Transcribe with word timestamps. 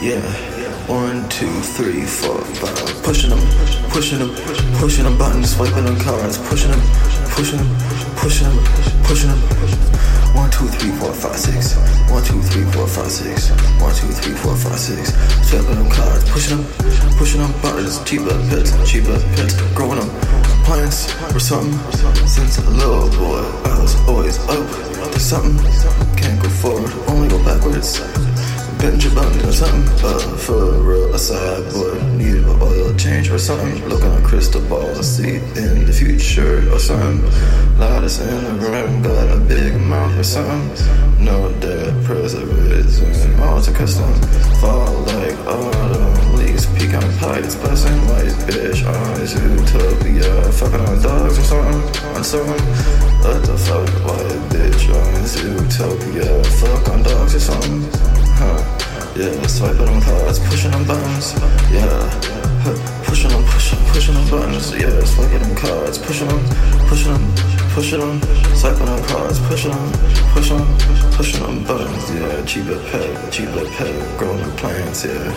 Yeah. 0.00 0.22
One, 0.86 1.28
two, 1.28 1.50
three, 1.74 2.04
four, 2.04 2.38
five. 2.38 3.02
Pushing 3.02 3.30
them, 3.30 3.40
pushing 3.90 4.20
them, 4.20 4.30
pushing 4.78 5.02
them 5.02 5.18
buttons, 5.18 5.56
swiping 5.56 5.84
them 5.84 5.98
cards, 5.98 6.38
pushing 6.38 6.70
them, 6.70 6.80
pushing 7.34 7.58
them, 7.58 7.66
pushing 8.14 8.46
them, 8.46 8.58
pushing 9.02 9.30
them. 9.30 9.40
One, 10.38 10.50
two, 10.52 10.68
three, 10.68 10.92
four, 10.92 11.12
five, 11.12 11.36
six. 11.36 11.74
One, 12.08 12.22
two, 12.22 12.40
three, 12.42 12.64
four, 12.70 12.86
five, 12.86 13.10
six. 13.10 13.50
One, 13.82 13.92
two, 13.96 14.06
three, 14.14 14.34
four, 14.34 14.54
five, 14.54 14.78
six. 14.78 15.12
Swiping 15.50 15.74
them 15.74 15.90
cards, 15.90 16.22
pushing 16.30 16.58
them, 16.58 16.66
pushing 17.18 17.40
them 17.40 17.50
buttons, 17.60 17.98
Chia 18.04 18.22
Pets, 18.22 18.70
Chia 18.88 19.02
Pets, 19.02 19.54
growing 19.74 19.98
them 19.98 20.10
plants 20.62 21.10
or 21.34 21.40
something. 21.40 21.74
Since 22.26 22.58
a 22.58 22.70
little 22.70 23.10
boy, 23.18 23.25
always 24.48 24.98
up 24.98 25.12
to 25.12 25.20
something. 25.20 25.56
Can't 26.16 26.40
go 26.42 26.48
forward, 26.48 26.92
only 27.08 27.28
go 27.28 27.42
backwards. 27.44 28.00
Benjamin 28.78 29.14
Button 29.14 29.48
or 29.48 29.52
something. 29.52 29.84
but 30.02 30.38
for 30.38 30.72
real, 30.82 31.14
a 31.14 31.72
boy 31.72 32.00
needed 32.16 32.44
an 32.44 32.60
oil 32.60 32.94
change 32.94 33.30
or 33.30 33.38
something. 33.38 33.88
Looking 33.88 34.10
on 34.10 34.22
crystal 34.22 34.60
ball, 34.68 34.94
see 35.02 35.36
in 35.36 35.86
the 35.86 35.92
future 35.92 36.70
or 36.72 36.78
something. 36.78 37.22
Loudest 37.78 38.20
in 38.20 38.44
the 38.44 38.66
room, 38.68 39.02
got 39.02 39.36
a 39.36 39.40
big 39.40 39.80
mouth 39.80 40.18
or 40.18 40.24
something. 40.24 41.24
No 41.24 41.50
dead 41.60 42.04
preservatives 42.04 43.00
and 43.00 43.40
all 43.40 43.60
to 43.62 43.72
custom. 43.72 44.12
Fall 44.60 44.92
like 45.10 45.36
autumn 45.46 46.36
leaves, 46.36 46.66
pecan 46.66 47.10
pie, 47.18 47.38
it's 47.38 47.54
blessing. 47.56 47.96
White 48.08 48.36
bitch 48.46 48.86
on 48.86 49.16
Zootopia, 49.26 50.52
fucking 50.52 50.80
on 50.80 51.02
dogs 51.02 51.38
or 51.38 51.42
something. 51.42 51.75
On 52.26 52.32
something. 52.32 52.66
What 53.22 53.46
the 53.46 53.56
fuck, 53.56 53.86
white 54.02 54.42
bitch 54.50 54.90
on 54.90 55.14
Zootopia, 55.30 56.26
fuck 56.58 56.88
on 56.88 57.04
dogs 57.04 57.36
or 57.36 57.38
something. 57.38 57.86
Huh. 58.34 58.58
Yeah, 59.14 59.46
swiping 59.46 59.86
on 59.86 60.02
cards, 60.02 60.40
pushing 60.40 60.74
on 60.74 60.84
buttons. 60.86 61.34
Yeah, 61.70 61.86
huh. 62.66 62.74
pushing 63.04 63.30
on, 63.30 63.44
pushing, 63.44 63.78
pushing 63.94 64.16
on 64.16 64.28
buttons. 64.28 64.74
Yeah, 64.74 65.04
swiping 65.04 65.42
on 65.44 65.54
cards, 65.54 65.98
pushing 65.98 66.26
on, 66.26 66.42
pushing 66.88 67.12
on, 67.12 67.22
pushing 67.74 68.00
on, 68.00 68.20
swiping 68.56 68.88
on 68.88 69.02
cards, 69.04 69.38
pushing 69.46 69.70
on, 69.70 69.92
pushing 70.34 70.58
on, 70.58 70.78
pushing 71.12 71.42
on 71.44 71.62
buttons. 71.62 72.10
Yeah, 72.10 72.44
Chia 72.44 72.76
Pet, 72.90 73.32
Chia 73.32 73.46
Pet, 73.78 74.18
growing 74.18 74.42
the 74.42 74.50
plants. 74.56 75.04
Yeah, 75.04 75.30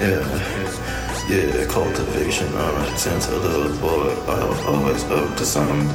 yeah. 0.00 1.03
Yeah, 1.26 1.64
cultivation, 1.66 2.46
I'm 2.54 2.96
sense 2.98 3.26
of 3.28 3.42
little 3.42 3.74
boy. 3.80 4.12
I 4.30 4.44
was 4.44 4.60
always 4.66 5.04
up 5.04 5.36
to 5.38 5.44
something. 5.46 5.88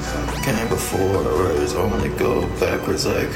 Came 0.44 0.68
before 0.70 1.22
the 1.24 1.30
words, 1.30 1.76
only 1.76 2.10
go 2.18 2.48
backwards 2.60 3.06
like 3.06 3.30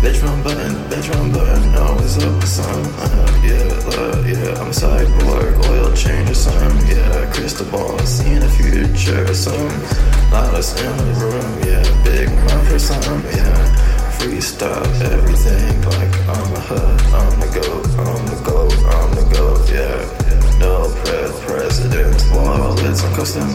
bedroom 0.00 0.40
button, 0.44 0.72
bedroom 0.88 1.32
button. 1.32 1.74
Always 1.74 2.16
up 2.18 2.40
to 2.40 2.46
something. 2.46 2.94
Uh, 2.96 3.40
yeah, 3.42 3.68
uh, 3.90 4.22
yeah, 4.24 4.60
I'm 4.60 4.68
a 4.68 4.76
cyborg, 4.82 5.68
oil 5.68 5.92
change 5.96 6.30
or 6.30 6.34
something. 6.34 6.86
Yeah, 6.86 7.32
crystal 7.34 7.66
ball, 7.72 7.98
seeing 8.00 8.38
the 8.38 8.48
future 8.48 9.24
or 9.28 9.34
something. 9.34 9.82
Loudest 10.30 10.78
in 10.78 10.96
the 10.96 11.12
room, 11.22 11.52
yeah, 11.66 12.04
big 12.04 12.28
mouth 12.46 12.72
or 12.72 12.78
something. 12.78 13.36
Yeah, 13.36 13.58
freestyle 14.16 14.86
everything 15.10 15.82
Custom, 23.22 23.50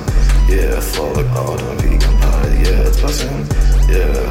yeah, 0.47 0.79
fall 0.79 1.11
like 1.11 1.27
autumn, 1.35 1.77
pecan 1.79 2.17
pie, 2.21 2.53
yeah, 2.63 2.87
it's 2.87 3.01
bustin', 3.01 3.43
yeah, 3.91 4.23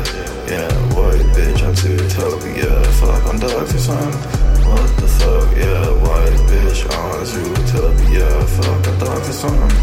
yeah, 0.49 0.73
white 0.97 1.21
bitch, 1.37 1.61
I'm 1.63 1.75
too 1.75 1.93
utopia, 1.93 2.83
fuck 2.97 3.27
I'm 3.29 3.39
dogs 3.39 3.75
or 3.75 3.79
something. 3.79 4.17
What 4.65 4.97
the 4.97 5.07
fuck, 5.07 5.55
yeah, 5.55 5.93
white 6.01 6.41
bitch 6.49 6.89
on 6.89 7.27
Zootopia, 7.27 8.49
fuck 8.49 8.89
on 8.89 8.99
dogs 8.99 9.29
or 9.29 9.33
something. 9.35 9.77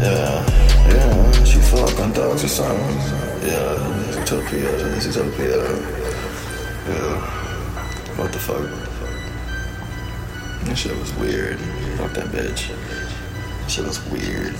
Yeah, 0.00 0.40
yeah, 0.88 1.44
she 1.44 1.58
fuck 1.58 2.00
on 2.00 2.12
dogs 2.14 2.42
or 2.44 2.48
something. 2.48 2.96
Yeah, 3.44 3.76
Zootopia, 4.14 4.72
Zootopia. 4.96 5.60
Yeah, 6.88 7.20
what 8.16 8.32
the 8.32 8.38
fuck, 8.38 8.60
what 8.60 8.80
the 8.80 8.86
fuck? 8.96 9.14
That 10.64 10.74
shit 10.78 10.98
was 10.98 11.12
weird. 11.16 11.58
Fuck 11.98 12.14
that 12.14 12.28
bitch. 12.28 12.72
Shit 13.68 13.86
was 13.86 14.04
weird. 14.06 14.54